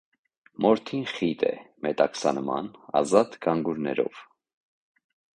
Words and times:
Մորթին 0.65 1.03
խիտ 1.09 1.43
է, 1.49 1.51
մետաքսանման, 1.87 2.69
ազատ 3.01 3.37
գանգուրներով։ 3.47 4.23